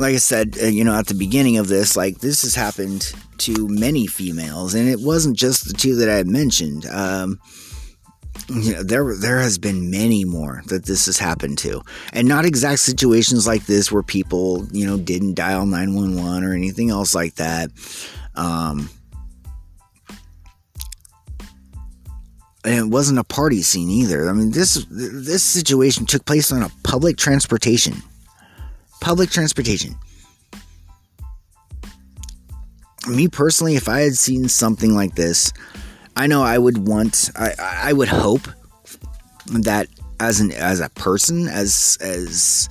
like 0.00 0.14
I 0.14 0.18
said, 0.18 0.56
uh, 0.62 0.66
you 0.66 0.82
know, 0.82 0.94
at 0.94 1.06
the 1.06 1.14
beginning 1.14 1.58
of 1.58 1.68
this, 1.68 1.96
like 1.96 2.18
this 2.18 2.42
has 2.42 2.54
happened 2.54 3.12
to 3.38 3.68
many 3.68 4.06
females, 4.06 4.74
and 4.74 4.88
it 4.88 5.00
wasn't 5.00 5.36
just 5.36 5.68
the 5.68 5.74
two 5.74 5.96
that 5.96 6.08
I 6.08 6.14
had 6.14 6.26
mentioned. 6.26 6.86
Um, 6.86 7.38
you 8.48 8.72
know, 8.72 8.82
there 8.82 9.14
there 9.14 9.40
has 9.40 9.58
been 9.58 9.90
many 9.90 10.24
more 10.24 10.62
that 10.66 10.86
this 10.86 11.06
has 11.06 11.18
happened 11.18 11.58
to, 11.58 11.82
and 12.12 12.26
not 12.26 12.46
exact 12.46 12.80
situations 12.80 13.46
like 13.46 13.66
this 13.66 13.92
where 13.92 14.02
people, 14.02 14.66
you 14.72 14.86
know, 14.86 14.96
didn't 14.96 15.34
dial 15.34 15.66
nine 15.66 15.94
one 15.94 16.16
one 16.16 16.44
or 16.44 16.54
anything 16.54 16.90
else 16.90 17.14
like 17.14 17.34
that. 17.34 17.70
Um, 18.34 18.88
and 22.64 22.74
it 22.74 22.88
wasn't 22.88 23.18
a 23.18 23.24
party 23.24 23.62
scene 23.62 23.90
either. 23.90 24.28
I 24.28 24.32
mean, 24.32 24.50
this 24.50 24.86
this 24.90 25.42
situation 25.42 26.06
took 26.06 26.24
place 26.24 26.50
on 26.52 26.62
a 26.62 26.70
public 26.84 27.18
transportation 27.18 28.02
public 29.00 29.30
transportation. 29.30 29.96
Me 33.08 33.28
personally, 33.28 33.76
if 33.76 33.88
I 33.88 34.00
had 34.00 34.14
seen 34.14 34.48
something 34.48 34.94
like 34.94 35.14
this, 35.14 35.52
I 36.16 36.26
know 36.26 36.42
I 36.42 36.58
would 36.58 36.86
want, 36.86 37.30
I, 37.34 37.52
I 37.58 37.92
would 37.92 38.08
hope 38.08 38.46
that 39.46 39.88
as 40.20 40.40
an 40.40 40.52
as 40.52 40.80
a 40.80 40.90
person, 40.90 41.48
as 41.48 41.96
as 42.02 42.68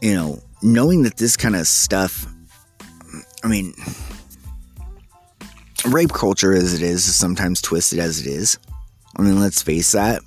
you 0.00 0.14
know, 0.14 0.42
knowing 0.62 1.02
that 1.04 1.16
this 1.16 1.36
kind 1.36 1.54
of 1.54 1.68
stuff, 1.68 2.26
I 3.44 3.48
mean, 3.48 3.72
rape 5.86 6.12
culture 6.12 6.52
as 6.52 6.74
it 6.74 6.82
is 6.82 7.06
is 7.06 7.14
sometimes 7.14 7.62
twisted 7.62 8.00
as 8.00 8.20
it 8.20 8.26
is. 8.26 8.58
I 9.16 9.22
mean, 9.22 9.38
let's 9.40 9.62
face 9.62 9.92
that 9.92 10.22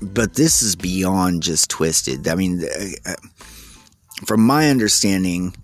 but 0.00 0.34
this 0.34 0.62
is 0.62 0.76
beyond 0.76 1.42
just 1.42 1.70
twisted. 1.70 2.28
I 2.28 2.34
mean, 2.34 2.62
uh, 3.06 3.14
from 4.26 4.40
my 4.42 4.70
understanding, 4.70 5.54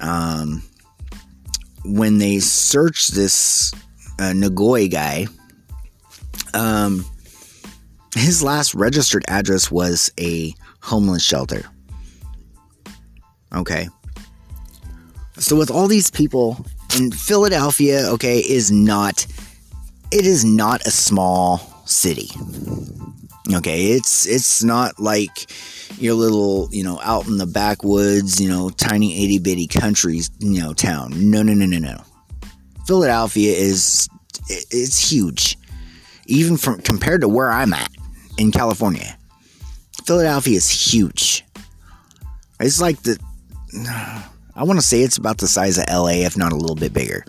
um, 0.00 0.62
when 1.84 2.18
they 2.18 2.38
searched 2.38 3.14
this 3.14 3.72
uh, 4.18 4.32
Nagoy 4.34 4.90
guy, 4.90 5.26
um, 6.54 7.04
his 8.14 8.42
last 8.42 8.74
registered 8.74 9.24
address 9.28 9.70
was 9.70 10.10
a 10.18 10.54
homeless 10.80 11.22
shelter. 11.22 11.64
Okay. 13.54 13.88
So 15.38 15.56
with 15.56 15.70
all 15.70 15.86
these 15.86 16.10
people 16.10 16.64
in 16.96 17.12
Philadelphia, 17.12 18.08
okay, 18.08 18.38
is 18.38 18.70
not 18.70 19.26
it 20.10 20.26
is 20.26 20.44
not 20.44 20.80
a 20.86 20.90
small 20.90 21.58
city. 21.84 22.30
Okay, 23.54 23.92
it's 23.92 24.26
it's 24.26 24.62
not 24.62 25.00
like 25.00 25.50
your 25.98 26.14
little, 26.14 26.68
you 26.70 26.84
know, 26.84 27.00
out 27.02 27.26
in 27.26 27.38
the 27.38 27.46
backwoods, 27.46 28.40
you 28.40 28.48
know, 28.48 28.68
tiny 28.68 29.24
itty 29.24 29.38
bitty 29.38 29.66
country, 29.66 30.20
you 30.38 30.60
know, 30.60 30.74
town. 30.74 31.12
No, 31.30 31.42
no, 31.42 31.54
no, 31.54 31.64
no, 31.64 31.78
no. 31.78 32.02
Philadelphia 32.86 33.54
is 33.56 34.08
it's 34.48 35.10
huge, 35.10 35.56
even 36.26 36.56
from 36.56 36.80
compared 36.80 37.22
to 37.22 37.28
where 37.28 37.50
I'm 37.50 37.72
at 37.72 37.90
in 38.36 38.52
California. 38.52 39.16
Philadelphia 40.04 40.56
is 40.56 40.68
huge. 40.68 41.44
It's 42.60 42.80
like 42.80 43.02
the 43.02 43.18
I 44.54 44.64
want 44.64 44.78
to 44.78 44.84
say 44.84 45.02
it's 45.02 45.16
about 45.16 45.38
the 45.38 45.46
size 45.46 45.78
of 45.78 45.84
LA, 45.88 46.24
if 46.26 46.36
not 46.36 46.52
a 46.52 46.56
little 46.56 46.76
bit 46.76 46.92
bigger. 46.92 47.24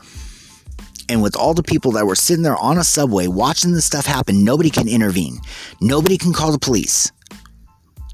And 1.10 1.22
with 1.24 1.36
all 1.36 1.54
the 1.54 1.64
people 1.64 1.92
that 1.94 2.06
were 2.06 2.16
sitting 2.16 2.44
there 2.44 2.58
on 2.58 2.78
a 2.78 2.84
subway 2.84 3.28
watching 3.28 3.74
this 3.74 3.86
stuff 3.86 4.06
happen, 4.06 4.44
nobody 4.44 4.70
can 4.70 4.88
intervene. 4.88 5.40
Nobody 5.82 6.18
can 6.18 6.32
call 6.32 6.52
the 6.52 6.60
police. 6.60 7.12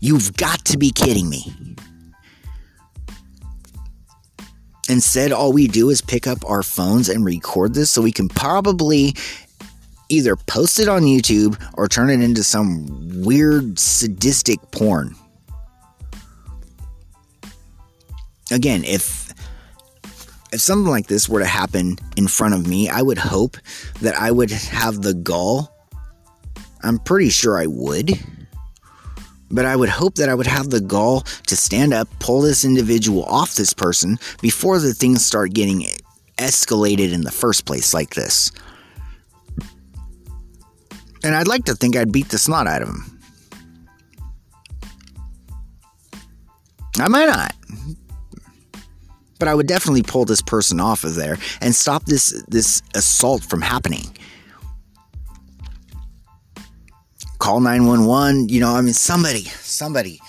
You've 0.01 0.35
got 0.37 0.63
to 0.65 0.77
be 0.77 0.91
kidding 0.91 1.29
me. 1.29 1.53
Instead, 4.87 5.31
all 5.31 5.51
we 5.51 5.67
do 5.67 5.89
is 5.89 6.01
pick 6.01 6.25
up 6.25 6.37
our 6.49 6.63
phones 6.63 7.09
and 7.09 7.25
record 7.25 7.73
this 7.73 7.91
so 7.91 8.01
we 8.01 8.11
can 8.11 8.29
probably 8.29 9.13
either 10.09 10.35
post 10.35 10.79
it 10.79 10.87
on 10.87 11.01
YouTube 11.01 11.61
or 11.73 11.87
turn 11.87 12.09
it 12.09 12.21
into 12.21 12.43
some 12.43 12.87
weird 13.23 13.77
sadistic 13.77 14.59
porn. 14.71 15.15
again, 18.51 18.83
if 18.83 19.25
if 20.51 20.61
something 20.61 20.89
like 20.89 21.07
this 21.07 21.27
were 21.27 21.39
to 21.39 21.45
happen 21.45 21.97
in 22.15 22.27
front 22.27 22.53
of 22.53 22.67
me, 22.67 22.89
I 22.89 23.01
would 23.01 23.17
hope 23.17 23.57
that 24.01 24.15
I 24.15 24.31
would 24.31 24.51
have 24.51 25.01
the 25.01 25.13
gall. 25.13 25.71
I'm 26.83 26.99
pretty 26.99 27.29
sure 27.29 27.57
I 27.57 27.65
would. 27.65 28.11
But 29.51 29.65
I 29.65 29.75
would 29.75 29.89
hope 29.89 30.15
that 30.15 30.29
I 30.29 30.33
would 30.33 30.47
have 30.47 30.69
the 30.69 30.81
gall 30.81 31.21
to 31.21 31.55
stand 31.55 31.93
up, 31.93 32.07
pull 32.19 32.41
this 32.41 32.65
individual 32.65 33.23
off 33.25 33.55
this 33.55 33.73
person 33.73 34.17
before 34.41 34.79
the 34.79 34.93
things 34.93 35.25
start 35.25 35.53
getting 35.53 35.85
escalated 36.37 37.13
in 37.13 37.21
the 37.21 37.31
first 37.31 37.65
place 37.65 37.93
like 37.93 38.15
this. 38.15 38.51
And 41.23 41.35
I'd 41.35 41.47
like 41.47 41.65
to 41.65 41.75
think 41.75 41.95
I'd 41.95 42.11
beat 42.11 42.29
the 42.29 42.37
snot 42.37 42.67
out 42.67 42.81
of 42.81 42.89
him. 42.89 43.19
I 46.99 47.07
might 47.07 47.25
not. 47.25 47.53
But 49.39 49.48
I 49.48 49.56
would 49.56 49.68
definitely 49.68 50.04
pull 50.04 50.25
this 50.25 50.42
person 50.42 50.80
off 50.80 51.04
of 51.04 51.15
there 51.15 51.38
and 51.62 51.75
stop 51.75 52.06
this 52.06 52.44
this 52.48 52.82
assault 52.94 53.44
from 53.44 53.62
happening. 53.62 54.06
Call 57.39 57.60
911, 57.60 58.50
you 58.50 58.60
know, 58.60 58.74
I 58.74 58.82
mean 58.82 58.94
somebody, 58.94 59.44
somebody 59.44 60.20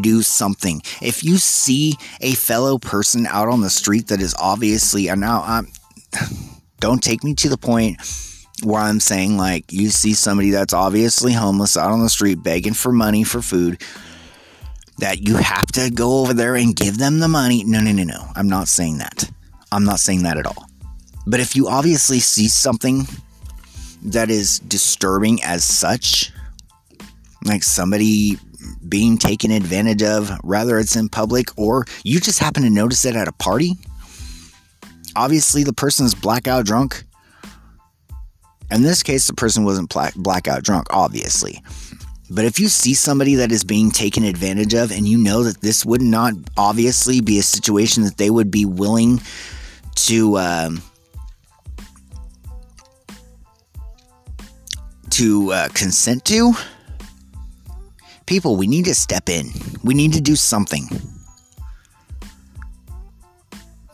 do 0.00 0.22
something. 0.22 0.82
If 1.00 1.22
you 1.22 1.36
see 1.38 1.96
a 2.20 2.32
fellow 2.32 2.78
person 2.78 3.26
out 3.26 3.48
on 3.48 3.60
the 3.60 3.70
street 3.70 4.08
that 4.08 4.20
is 4.20 4.34
obviously 4.38 5.08
and 5.08 5.20
now 5.20 5.42
I'm 5.44 5.66
um, 6.20 6.28
don't 6.80 7.02
take 7.02 7.24
me 7.24 7.34
to 7.34 7.48
the 7.48 7.58
point 7.58 7.96
where 8.62 8.80
I'm 8.80 9.00
saying 9.00 9.36
like 9.36 9.72
you 9.72 9.90
see 9.90 10.14
somebody 10.14 10.50
that's 10.50 10.72
obviously 10.72 11.32
homeless 11.32 11.76
out 11.76 11.90
on 11.90 12.02
the 12.02 12.08
street 12.08 12.42
begging 12.42 12.74
for 12.74 12.92
money 12.92 13.24
for 13.24 13.42
food 13.42 13.82
that 14.98 15.26
you 15.26 15.36
have 15.36 15.66
to 15.72 15.90
go 15.90 16.20
over 16.20 16.34
there 16.34 16.56
and 16.56 16.74
give 16.74 16.98
them 16.98 17.20
the 17.20 17.28
money. 17.28 17.64
No, 17.64 17.80
no, 17.80 17.92
no, 17.92 18.04
no. 18.04 18.24
I'm 18.34 18.48
not 18.48 18.68
saying 18.68 18.98
that. 18.98 19.30
I'm 19.70 19.84
not 19.84 20.00
saying 20.00 20.22
that 20.24 20.36
at 20.36 20.46
all. 20.46 20.66
But 21.26 21.40
if 21.40 21.54
you 21.54 21.68
obviously 21.68 22.20
see 22.20 22.48
something 22.48 23.06
that 24.04 24.30
is 24.30 24.58
disturbing 24.60 25.42
as 25.42 25.64
such, 25.64 26.32
like 27.44 27.62
somebody 27.62 28.38
being 28.88 29.18
taken 29.18 29.50
advantage 29.50 30.02
of, 30.02 30.30
whether 30.42 30.78
it's 30.78 30.96
in 30.96 31.08
public 31.08 31.56
or 31.58 31.84
you 32.02 32.20
just 32.20 32.38
happen 32.38 32.62
to 32.62 32.70
notice 32.70 33.04
it 33.04 33.14
at 33.14 33.28
a 33.28 33.32
party, 33.32 33.74
obviously 35.16 35.64
the 35.64 35.72
person's 35.72 36.14
blackout 36.14 36.64
drunk. 36.64 37.04
In 38.70 38.82
this 38.82 39.02
case, 39.02 39.26
the 39.26 39.34
person 39.34 39.64
wasn't 39.64 39.94
blackout 40.16 40.62
drunk, 40.62 40.86
obviously. 40.90 41.62
But 42.30 42.44
if 42.44 42.60
you 42.60 42.68
see 42.68 42.92
somebody 42.92 43.36
that 43.36 43.50
is 43.50 43.64
being 43.64 43.90
taken 43.90 44.22
advantage 44.22 44.74
of 44.74 44.90
and 44.90 45.08
you 45.08 45.16
know 45.16 45.44
that 45.44 45.62
this 45.62 45.84
would 45.84 46.02
not 46.02 46.34
obviously 46.56 47.20
be 47.20 47.38
a 47.38 47.42
situation 47.42 48.02
that 48.04 48.18
they 48.18 48.28
would 48.28 48.50
be 48.50 48.66
willing 48.66 49.20
to 49.94 50.36
um, 50.36 50.82
to 55.10 55.52
uh, 55.52 55.68
consent 55.72 56.24
to, 56.26 56.52
people, 58.26 58.56
we 58.56 58.66
need 58.66 58.84
to 58.84 58.94
step 58.94 59.30
in. 59.30 59.48
We 59.82 59.94
need 59.94 60.12
to 60.12 60.20
do 60.20 60.36
something. 60.36 60.84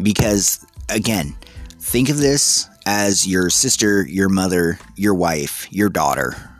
Because 0.02 0.66
again, 0.88 1.36
think 1.78 2.08
of 2.08 2.16
this 2.16 2.68
as 2.84 3.26
your 3.26 3.48
sister, 3.48 4.04
your 4.04 4.28
mother, 4.28 4.78
your 4.96 5.14
wife, 5.14 5.68
your 5.70 5.88
daughter 5.88 6.53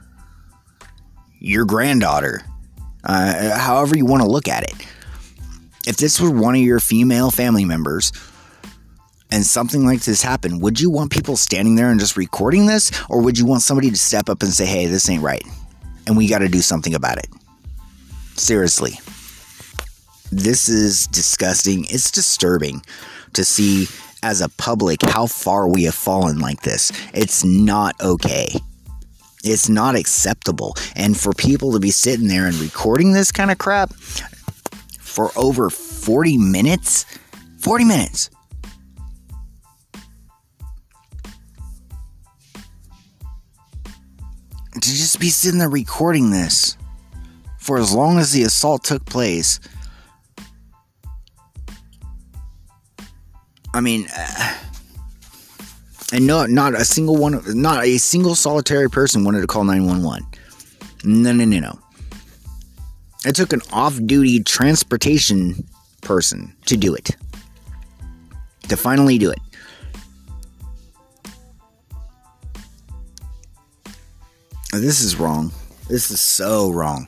your 1.44 1.66
granddaughter, 1.66 2.42
uh, 3.04 3.58
however 3.58 3.96
you 3.96 4.06
want 4.06 4.22
to 4.22 4.28
look 4.28 4.48
at 4.48 4.62
it. 4.62 4.74
If 5.86 5.98
this 5.98 6.18
was 6.18 6.30
one 6.30 6.54
of 6.54 6.62
your 6.62 6.80
female 6.80 7.30
family 7.30 7.66
members 7.66 8.12
and 9.30 9.44
something 9.44 9.84
like 9.84 10.00
this 10.00 10.22
happened, 10.22 10.62
would 10.62 10.80
you 10.80 10.90
want 10.90 11.12
people 11.12 11.36
standing 11.36 11.74
there 11.74 11.90
and 11.90 12.00
just 12.00 12.16
recording 12.16 12.64
this? 12.64 12.90
Or 13.10 13.20
would 13.20 13.38
you 13.38 13.44
want 13.44 13.60
somebody 13.60 13.90
to 13.90 13.96
step 13.96 14.30
up 14.30 14.42
and 14.42 14.50
say, 14.50 14.64
hey, 14.64 14.86
this 14.86 15.10
ain't 15.10 15.22
right 15.22 15.44
and 16.06 16.16
we 16.16 16.28
got 16.28 16.38
to 16.38 16.48
do 16.48 16.62
something 16.62 16.94
about 16.94 17.18
it? 17.18 17.28
Seriously. 18.36 18.92
This 20.32 20.70
is 20.70 21.06
disgusting. 21.08 21.84
It's 21.90 22.10
disturbing 22.10 22.82
to 23.34 23.44
see 23.44 23.86
as 24.22 24.40
a 24.40 24.48
public 24.48 25.02
how 25.02 25.26
far 25.26 25.68
we 25.68 25.84
have 25.84 25.94
fallen 25.94 26.38
like 26.38 26.62
this. 26.62 26.90
It's 27.12 27.44
not 27.44 28.00
okay. 28.00 28.48
It's 29.44 29.68
not 29.68 29.94
acceptable. 29.94 30.74
And 30.96 31.16
for 31.18 31.32
people 31.32 31.72
to 31.72 31.78
be 31.78 31.90
sitting 31.90 32.28
there 32.28 32.46
and 32.46 32.54
recording 32.56 33.12
this 33.12 33.30
kind 33.30 33.50
of 33.50 33.58
crap 33.58 33.92
for 33.92 35.30
over 35.36 35.70
40 35.70 36.38
minutes, 36.38 37.04
40 37.58 37.84
minutes. 37.84 38.30
To 44.74 44.90
just 44.90 45.20
be 45.20 45.28
sitting 45.28 45.58
there 45.58 45.68
recording 45.68 46.30
this 46.30 46.76
for 47.58 47.78
as 47.78 47.94
long 47.94 48.18
as 48.18 48.32
the 48.32 48.42
assault 48.42 48.84
took 48.84 49.04
place. 49.06 49.60
I 53.72 53.80
mean, 53.80 54.06
uh, 54.14 54.54
and 56.12 56.26
no, 56.26 56.46
not 56.46 56.74
a 56.74 56.84
single 56.84 57.16
one, 57.16 57.40
not 57.60 57.84
a 57.84 57.98
single 57.98 58.34
solitary 58.34 58.90
person 58.90 59.24
wanted 59.24 59.40
to 59.40 59.46
call 59.46 59.64
911. 59.64 60.26
No, 61.04 61.32
no, 61.32 61.44
no, 61.44 61.58
no. 61.60 61.78
It 63.26 63.34
took 63.34 63.52
an 63.52 63.62
off 63.72 63.98
duty 64.04 64.42
transportation 64.42 65.66
person 66.02 66.54
to 66.66 66.76
do 66.76 66.94
it. 66.94 67.16
To 68.68 68.76
finally 68.76 69.18
do 69.18 69.30
it. 69.30 69.38
This 74.72 75.00
is 75.00 75.16
wrong. 75.16 75.52
This 75.88 76.10
is 76.10 76.20
so 76.20 76.70
wrong. 76.70 77.06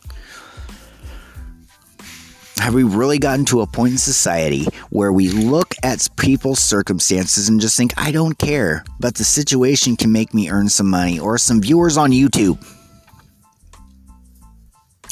Have 2.59 2.75
we 2.75 2.83
really 2.83 3.19
gotten 3.19 3.45
to 3.47 3.61
a 3.61 3.67
point 3.67 3.93
in 3.93 3.99
society 3.99 4.67
where 4.91 5.13
we 5.13 5.29
look 5.29 5.75
at 5.83 6.09
people's 6.17 6.59
circumstances 6.59 7.49
and 7.49 7.61
just 7.61 7.77
think, 7.77 7.93
I 7.97 8.11
don't 8.11 8.37
care, 8.39 8.85
but 8.99 9.15
the 9.15 9.25
situation 9.25 9.97
can 9.97 10.11
make 10.11 10.33
me 10.33 10.51
earn 10.51 10.69
some 10.69 10.89
money 10.89 11.19
or 11.19 11.39
some 11.39 11.61
viewers 11.61 11.97
on 11.97 12.11
YouTube? 12.11 12.65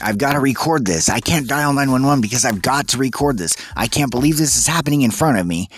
I've 0.03 0.19
got 0.19 0.33
to 0.33 0.41
record 0.41 0.87
this. 0.87 1.09
I 1.09 1.21
can't 1.21 1.47
dial 1.47 1.73
911 1.73 2.21
because 2.21 2.45
I've 2.45 2.63
got 2.63 2.89
to 2.89 2.99
record 2.99 3.39
this. 3.39 3.57
I 3.77 3.87
can't 3.87 4.11
believe 4.11 4.37
this 4.37 4.57
is 4.57 4.67
happening 4.67 5.03
in 5.03 5.11
front 5.11 5.39
of 5.39 5.47
me, 5.47 5.69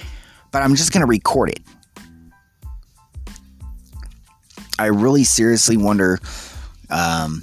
but 0.53 0.63
I'm 0.63 0.77
just 0.77 0.93
going 0.93 1.03
to 1.03 1.07
record 1.07 1.51
it. 1.51 1.61
I 4.79 4.87
really 4.87 5.25
seriously 5.25 5.77
wonder 5.77 6.19
um, 6.91 7.43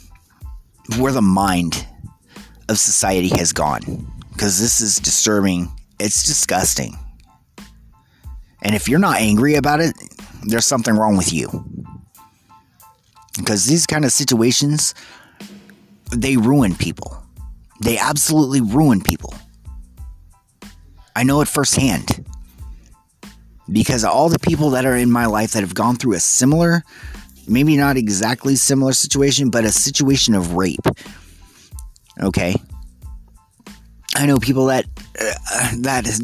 where 0.98 1.12
the 1.12 1.22
mind 1.22 1.86
of 2.70 2.78
society 2.80 3.30
has 3.38 3.54
gone 3.54 4.12
because 4.34 4.60
this 4.60 4.82
is 4.82 4.98
disturbing. 4.98 5.72
It's 6.00 6.24
disgusting. 6.24 6.98
And 8.62 8.76
if 8.76 8.89
you're 8.89 9.00
not 9.00 9.22
angry 9.22 9.56
about 9.56 9.80
it, 9.80 9.93
there's 10.43 10.65
something 10.65 10.96
wrong 10.96 11.15
with 11.15 11.32
you. 11.32 11.65
Because 13.38 13.65
these 13.65 13.86
kind 13.86 14.06
of 14.06 14.12
situations, 14.12 14.96
they 16.12 16.38
ruin 16.38 16.76
people. 16.76 17.17
They 17.82 17.98
absolutely 17.98 18.62
ruin 18.62 19.02
people. 19.02 19.34
I 21.15 21.24
know 21.24 21.41
it 21.41 21.48
firsthand. 21.48 22.26
Because 23.72 24.04
all 24.04 24.30
the 24.30 24.39
people 24.39 24.72
that 24.72 24.86
are 24.86 24.96
in 24.96 25.12
my 25.12 25.26
life 25.26 25.52
that 25.52 25.62
have 25.62 25.74
gone 25.74 25.96
through 25.96 26.13
a 26.13 26.19
similar, 26.19 26.84
maybe 27.48 27.78
not 27.78 27.98
exactly 27.98 28.56
similar 28.56 28.93
situation, 28.93 29.50
but 29.50 29.63
a 29.63 29.72
situation 29.72 30.36
of 30.36 30.54
rape. 30.54 30.86
Okay? 32.22 32.56
I 34.15 34.26
know 34.26 34.38
people 34.38 34.67
that 34.67 34.86
uh, 35.19 35.71
that 35.80 36.08
is, 36.08 36.19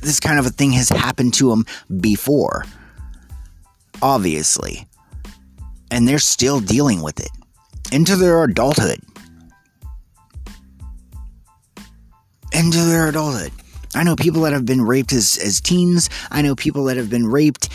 this 0.00 0.20
kind 0.20 0.38
of 0.38 0.46
a 0.46 0.50
thing 0.50 0.72
has 0.72 0.88
happened 0.88 1.34
to 1.34 1.50
them 1.50 1.64
before, 2.00 2.64
obviously, 4.02 4.86
and 5.90 6.06
they're 6.06 6.18
still 6.18 6.60
dealing 6.60 7.02
with 7.02 7.20
it 7.20 7.30
into 7.92 8.16
their 8.16 8.42
adulthood. 8.42 8.98
Into 12.52 12.78
their 12.78 13.08
adulthood. 13.08 13.52
I 13.94 14.02
know 14.02 14.16
people 14.16 14.42
that 14.42 14.52
have 14.52 14.66
been 14.66 14.82
raped 14.82 15.12
as, 15.12 15.38
as 15.42 15.60
teens. 15.60 16.10
I 16.30 16.42
know 16.42 16.54
people 16.54 16.84
that 16.84 16.96
have 16.96 17.08
been 17.08 17.26
raped, 17.26 17.68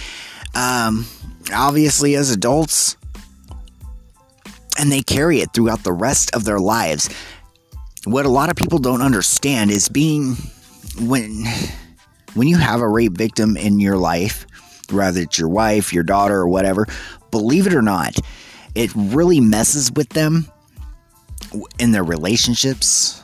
um, 0.55 1.05
obviously, 1.53 2.15
as 2.15 2.31
adults. 2.31 2.97
And 4.77 4.91
they 4.91 5.01
carry 5.01 5.39
it 5.39 5.53
throughout 5.53 5.83
the 5.83 5.93
rest 5.93 6.35
of 6.35 6.43
their 6.43 6.59
lives 6.59 7.09
what 8.05 8.25
a 8.25 8.29
lot 8.29 8.49
of 8.49 8.55
people 8.55 8.79
don't 8.79 9.01
understand 9.01 9.71
is 9.71 9.89
being 9.89 10.35
when 11.01 11.45
when 12.33 12.47
you 12.47 12.57
have 12.57 12.81
a 12.81 12.87
rape 12.87 13.13
victim 13.13 13.55
in 13.55 13.79
your 13.79 13.97
life, 13.97 14.45
whether 14.91 15.21
it's 15.21 15.37
your 15.37 15.49
wife, 15.49 15.93
your 15.93 16.03
daughter, 16.03 16.35
or 16.35 16.47
whatever, 16.47 16.87
believe 17.31 17.67
it 17.67 17.73
or 17.73 17.81
not, 17.81 18.17
it 18.75 18.91
really 18.95 19.39
messes 19.39 19.91
with 19.91 20.09
them 20.09 20.47
in 21.79 21.91
their 21.91 22.03
relationships. 22.03 23.21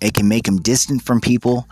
It 0.00 0.14
can 0.14 0.28
make 0.28 0.44
them 0.44 0.58
distant 0.58 1.02
from 1.02 1.20
people. 1.20 1.68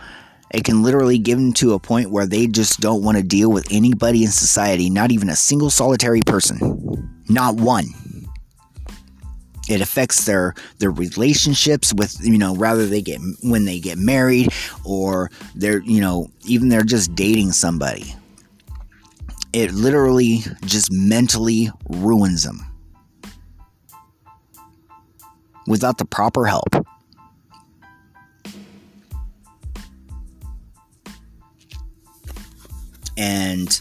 It 0.51 0.65
can 0.65 0.83
literally 0.83 1.19
get 1.19 1.37
them 1.37 1.53
to 1.55 1.75
a 1.75 1.79
point 1.79 2.11
where 2.11 2.27
they 2.27 2.47
just 2.47 2.81
don't 2.81 3.03
want 3.03 3.17
to 3.17 3.23
deal 3.23 3.51
with 3.51 3.67
anybody 3.71 4.25
in 4.25 4.31
society, 4.31 4.91
not 4.91 5.11
even 5.11 5.29
a 5.29 5.37
single 5.37 5.71
solitary 5.71 6.21
person. 6.21 7.23
Not 7.29 7.57
one. 7.57 7.87
It 9.69 9.81
affects 9.81 10.25
their 10.27 10.55
their 10.79 10.91
relationships 10.91 11.93
with 11.93 12.17
you 12.21 12.39
know 12.39 12.55
rather 12.55 12.87
they 12.87 13.03
get 13.03 13.21
when 13.43 13.65
they 13.65 13.81
get 13.81 13.99
married 13.99 14.49
or 14.85 15.31
they're 15.55 15.83
you 15.83 16.01
know 16.01 16.29
even 16.45 16.69
they're 16.69 16.83
just 16.83 17.15
dating 17.15 17.53
somebody. 17.53 18.15
It 19.53 19.73
literally 19.73 20.43
just 20.63 20.93
mentally 20.93 21.71
ruins 21.89 22.45
them 22.45 22.61
without 25.67 25.99
the 25.99 26.05
proper 26.05 26.47
help. 26.47 26.69
And 33.17 33.81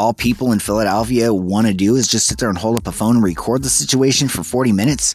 all 0.00 0.14
people 0.14 0.50
in 0.50 0.58
Philadelphia 0.58 1.32
want 1.34 1.66
to 1.66 1.74
do 1.74 1.94
is 1.94 2.08
just 2.08 2.26
sit 2.26 2.38
there 2.38 2.48
and 2.48 2.56
hold 2.56 2.78
up 2.78 2.86
a 2.86 2.92
phone 2.92 3.16
and 3.16 3.22
record 3.22 3.62
the 3.62 3.68
situation 3.68 4.28
for 4.28 4.42
40 4.42 4.72
minutes. 4.72 5.14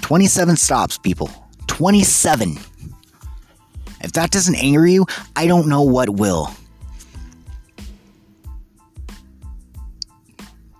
27 0.00 0.56
stops, 0.56 0.96
people. 0.96 1.30
27. 1.66 2.56
If 4.00 4.12
that 4.12 4.30
doesn't 4.30 4.54
anger 4.54 4.86
you, 4.86 5.04
I 5.36 5.46
don't 5.46 5.68
know 5.68 5.82
what 5.82 6.08
will. 6.08 6.54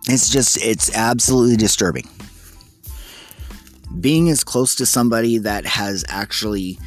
It's 0.08 0.30
just, 0.30 0.56
it's 0.64 0.96
absolutely 0.96 1.58
disturbing. 1.58 2.08
Being 4.00 4.30
as 4.30 4.42
close 4.42 4.74
to 4.76 4.86
somebody 4.86 5.36
that 5.36 5.66
has 5.66 6.02
actually, 6.08 6.78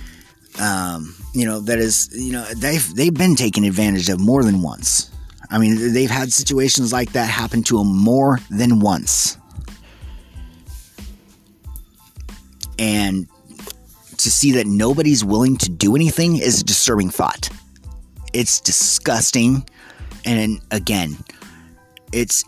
um, 0.59 1.15
you 1.35 1.45
know, 1.45 1.59
that 1.59 1.77
is, 1.77 2.09
you 2.13 2.31
know, 2.31 2.43
they've 2.55 2.95
they've 2.95 3.13
been 3.13 3.35
taken 3.35 3.63
advantage 3.63 4.09
of 4.09 4.19
more 4.19 4.43
than 4.43 4.63
once. 4.63 5.11
I 5.49 5.57
mean, 5.57 5.93
they've 5.93 6.09
had 6.09 6.31
situations 6.31 6.91
like 6.91 7.11
that 7.13 7.29
happen 7.29 7.63
to 7.63 7.77
them 7.77 7.95
more 7.95 8.39
than 8.49 8.79
once. 8.79 9.37
And 12.77 13.27
to 14.17 14.31
see 14.31 14.53
that 14.53 14.67
nobody's 14.67 15.23
willing 15.23 15.57
to 15.57 15.69
do 15.69 15.95
anything 15.95 16.37
is 16.37 16.61
a 16.61 16.63
disturbing 16.63 17.09
thought. 17.09 17.49
It's 18.33 18.59
disgusting. 18.59 19.67
And 20.25 20.59
again, 20.71 21.17
it's. 22.11 22.43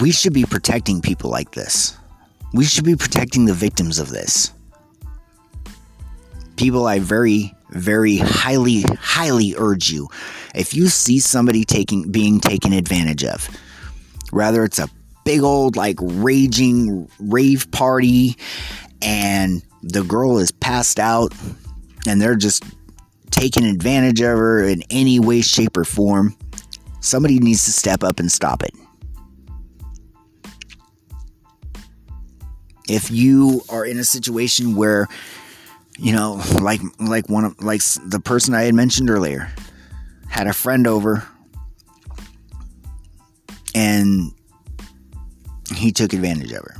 We 0.00 0.10
should 0.10 0.32
be 0.32 0.44
protecting 0.44 1.00
people 1.00 1.30
like 1.30 1.52
this. 1.52 1.96
We 2.52 2.64
should 2.64 2.84
be 2.84 2.96
protecting 2.96 3.44
the 3.44 3.54
victims 3.54 3.98
of 3.98 4.08
this. 4.08 4.52
People 6.56 6.86
I 6.86 6.98
very, 6.98 7.54
very 7.70 8.16
highly, 8.16 8.80
highly 8.82 9.54
urge 9.56 9.90
you 9.90 10.08
if 10.56 10.74
you 10.74 10.88
see 10.88 11.20
somebody 11.20 11.64
taking 11.64 12.10
being 12.10 12.40
taken 12.40 12.72
advantage 12.72 13.24
of, 13.24 13.48
rather 14.32 14.64
it's 14.64 14.78
a 14.78 14.88
big 15.24 15.42
old 15.42 15.76
like 15.76 15.96
raging 16.00 17.08
rave 17.18 17.70
party 17.70 18.36
and 19.02 19.62
the 19.82 20.02
girl 20.02 20.38
is 20.38 20.50
passed 20.50 20.98
out 20.98 21.32
and 22.06 22.20
they're 22.20 22.36
just 22.36 22.64
taking 23.30 23.64
advantage 23.66 24.20
of 24.20 24.38
her 24.38 24.64
in 24.64 24.82
any 24.90 25.20
way, 25.20 25.42
shape, 25.42 25.76
or 25.76 25.84
form, 25.84 26.36
somebody 27.00 27.38
needs 27.38 27.64
to 27.66 27.72
step 27.72 28.02
up 28.02 28.18
and 28.18 28.32
stop 28.32 28.62
it. 28.62 28.72
If 32.88 33.10
you 33.10 33.62
are 33.68 33.84
in 33.84 33.98
a 33.98 34.04
situation 34.04 34.76
where, 34.76 35.08
you 35.98 36.12
know, 36.12 36.40
like 36.60 36.80
like 37.00 37.28
one 37.28 37.44
of 37.44 37.60
like 37.60 37.82
the 38.06 38.20
person 38.24 38.54
I 38.54 38.62
had 38.62 38.74
mentioned 38.74 39.10
earlier, 39.10 39.52
had 40.36 40.46
a 40.46 40.52
friend 40.52 40.86
over 40.86 41.26
and 43.74 44.32
he 45.74 45.90
took 45.90 46.12
advantage 46.12 46.52
of 46.52 46.62
her. 46.62 46.76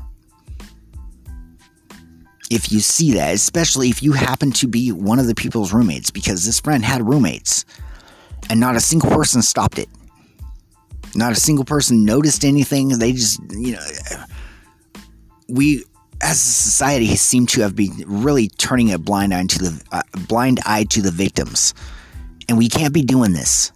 If 2.50 2.70
you 2.70 2.80
see 2.80 3.14
that, 3.14 3.34
especially 3.34 3.88
if 3.88 4.02
you 4.02 4.12
happen 4.12 4.50
to 4.52 4.68
be 4.68 4.92
one 4.92 5.18
of 5.18 5.26
the 5.26 5.34
people's 5.34 5.72
roommates, 5.72 6.10
because 6.10 6.44
this 6.44 6.60
friend 6.60 6.84
had 6.84 7.08
roommates 7.08 7.64
and 8.50 8.60
not 8.60 8.76
a 8.76 8.80
single 8.80 9.10
person 9.10 9.40
stopped 9.40 9.78
it. 9.78 9.88
Not 11.14 11.32
a 11.32 11.36
single 11.36 11.64
person 11.64 12.04
noticed 12.04 12.44
anything. 12.44 12.90
They 12.90 13.12
just, 13.12 13.40
you 13.50 13.72
know, 13.72 13.86
we 15.48 15.82
as 16.22 16.32
a 16.32 16.38
society 16.38 17.16
seem 17.16 17.46
to 17.46 17.62
have 17.62 17.74
been 17.74 18.04
really 18.06 18.48
turning 18.48 18.92
a 18.92 18.98
blind 18.98 19.32
eye 19.32 19.46
to 19.46 19.58
the 19.58 19.82
uh, 19.92 20.02
blind 20.28 20.60
eye 20.66 20.84
to 20.84 21.00
the 21.00 21.10
victims 21.10 21.72
and 22.48 22.58
we 22.58 22.68
can't 22.68 22.94
be 22.94 23.02
doing 23.02 23.32
this. 23.32 23.72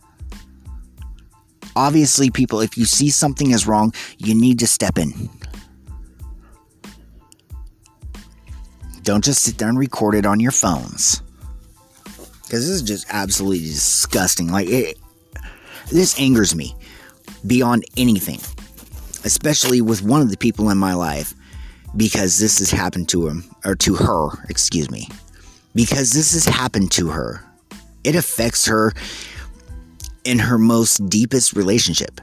Obviously, 1.76 2.30
people, 2.30 2.60
if 2.60 2.76
you 2.76 2.84
see 2.84 3.10
something 3.10 3.52
is 3.52 3.66
wrong, 3.66 3.92
you 4.18 4.34
need 4.34 4.58
to 4.58 4.66
step 4.66 4.98
in. 4.98 5.30
Don't 9.02 9.24
just 9.24 9.42
sit 9.42 9.58
there 9.58 9.68
and 9.68 9.78
record 9.78 10.14
it 10.14 10.26
on 10.26 10.40
your 10.40 10.52
phones. 10.52 11.22
Because 12.42 12.66
this 12.66 12.76
is 12.76 12.82
just 12.82 13.06
absolutely 13.10 13.60
disgusting. 13.60 14.48
Like, 14.48 14.68
it, 14.68 14.98
this 15.90 16.18
angers 16.18 16.54
me 16.54 16.74
beyond 17.46 17.84
anything. 17.96 18.40
Especially 19.24 19.80
with 19.80 20.02
one 20.02 20.20
of 20.20 20.30
the 20.30 20.36
people 20.36 20.70
in 20.70 20.78
my 20.78 20.94
life. 20.94 21.34
Because 21.96 22.38
this 22.38 22.58
has 22.58 22.70
happened 22.70 23.08
to 23.10 23.26
him, 23.26 23.44
or 23.64 23.74
to 23.76 23.94
her, 23.94 24.44
excuse 24.48 24.90
me. 24.90 25.08
Because 25.74 26.12
this 26.12 26.32
has 26.34 26.44
happened 26.44 26.92
to 26.92 27.08
her 27.08 27.44
it 28.04 28.16
affects 28.16 28.66
her 28.66 28.92
in 30.24 30.38
her 30.38 30.58
most 30.58 31.08
deepest 31.08 31.54
relationship. 31.54 32.20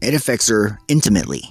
It 0.00 0.14
affects 0.14 0.48
her 0.48 0.78
intimately. 0.88 1.42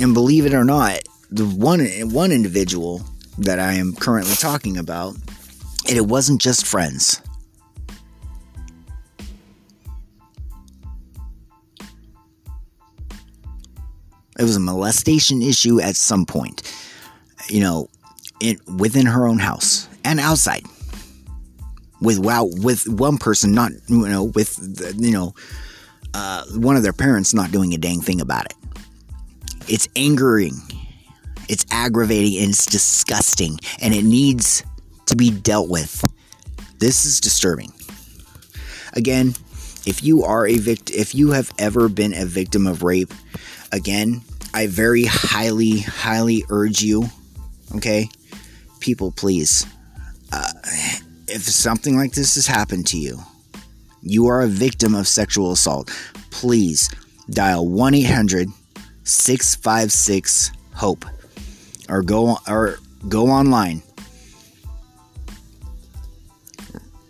And 0.00 0.14
believe 0.14 0.46
it 0.46 0.54
or 0.54 0.64
not, 0.64 1.00
the 1.30 1.44
one 1.44 1.80
one 2.10 2.32
individual 2.32 3.02
that 3.38 3.58
I 3.58 3.72
am 3.72 3.94
currently 3.94 4.34
talking 4.34 4.78
about, 4.78 5.16
it 5.88 6.06
wasn't 6.06 6.40
just 6.40 6.66
friends. 6.66 7.20
It 14.40 14.44
was 14.44 14.56
a 14.56 14.60
molestation 14.60 15.42
issue 15.42 15.82
at 15.82 15.96
some 15.96 16.24
point, 16.24 16.62
you 17.50 17.60
know, 17.60 17.88
in, 18.40 18.58
within 18.78 19.04
her 19.04 19.28
own 19.28 19.38
house 19.38 19.86
and 20.02 20.18
outside. 20.18 20.64
With 22.00 22.18
wow, 22.18 22.48
with 22.50 22.88
one 22.88 23.18
person 23.18 23.52
not, 23.52 23.72
you 23.88 24.08
know, 24.08 24.24
with 24.24 24.56
the, 24.56 24.94
you 24.96 25.12
know, 25.12 25.34
uh, 26.14 26.44
one 26.54 26.74
of 26.74 26.82
their 26.82 26.94
parents 26.94 27.34
not 27.34 27.52
doing 27.52 27.74
a 27.74 27.76
dang 27.76 28.00
thing 28.00 28.22
about 28.22 28.46
it. 28.46 28.54
It's 29.68 29.86
angering, 29.94 30.54
it's 31.50 31.66
aggravating, 31.70 32.40
and 32.40 32.48
it's 32.48 32.64
disgusting, 32.64 33.58
and 33.82 33.92
it 33.92 34.04
needs 34.04 34.64
to 35.04 35.16
be 35.16 35.30
dealt 35.30 35.68
with. 35.68 36.02
This 36.78 37.04
is 37.04 37.20
disturbing. 37.20 37.74
Again, 38.94 39.34
if 39.84 40.02
you 40.02 40.24
are 40.24 40.46
a 40.46 40.56
victim, 40.56 40.96
if 40.98 41.14
you 41.14 41.32
have 41.32 41.52
ever 41.58 41.90
been 41.90 42.14
a 42.14 42.24
victim 42.24 42.66
of 42.66 42.82
rape, 42.82 43.12
again, 43.70 44.22
I 44.52 44.66
very 44.66 45.04
highly, 45.04 45.78
highly 45.78 46.44
urge 46.50 46.82
you, 46.82 47.08
okay? 47.76 48.08
People, 48.80 49.12
please, 49.12 49.66
uh, 50.32 50.52
if 51.28 51.42
something 51.42 51.96
like 51.96 52.12
this 52.12 52.34
has 52.34 52.46
happened 52.46 52.86
to 52.88 52.98
you, 52.98 53.18
you 54.02 54.26
are 54.26 54.42
a 54.42 54.48
victim 54.48 54.94
of 54.94 55.06
sexual 55.06 55.52
assault, 55.52 55.90
please 56.30 56.90
dial 57.30 57.68
1 57.68 57.94
800 57.94 58.48
656 59.04 60.52
HOPE 60.74 61.04
or 61.88 62.02
go, 62.02 62.38
or 62.48 62.78
go 63.08 63.28
online. 63.28 63.82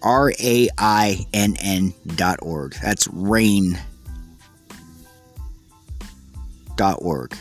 R 0.02 0.32
A 0.40 0.68
I 0.78 1.26
N 1.34 1.56
N 1.60 1.92
dot 2.16 2.38
org. 2.40 2.74
That's 2.82 3.06
RAINN 3.08 3.78
org. 6.80 7.36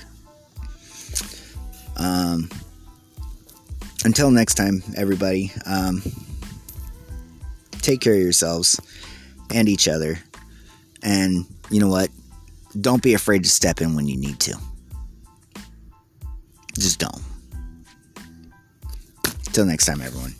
Um, 1.97 2.49
until 4.05 4.31
next 4.31 4.55
time, 4.55 4.81
everybody, 4.95 5.51
um, 5.65 6.01
take 7.81 8.01
care 8.01 8.13
of 8.13 8.21
yourselves 8.21 8.79
and 9.53 9.67
each 9.67 9.87
other. 9.87 10.19
And 11.01 11.45
you 11.69 11.79
know 11.79 11.89
what? 11.89 12.09
Don't 12.79 13.01
be 13.01 13.13
afraid 13.13 13.43
to 13.43 13.49
step 13.49 13.81
in 13.81 13.95
when 13.95 14.07
you 14.07 14.17
need 14.17 14.39
to. 14.41 14.57
Just 16.77 16.99
don't. 16.99 17.21
Until 19.47 19.65
next 19.65 19.85
time, 19.85 20.01
everyone. 20.01 20.35